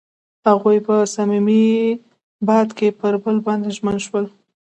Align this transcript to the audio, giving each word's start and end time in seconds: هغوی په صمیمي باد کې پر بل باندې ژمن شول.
هغوی 0.47 0.77
په 0.87 0.95
صمیمي 1.15 1.65
باد 2.47 2.67
کې 2.77 2.87
پر 2.99 3.13
بل 3.23 3.37
باندې 3.47 3.69
ژمن 3.77 3.97
شول. 4.05 4.25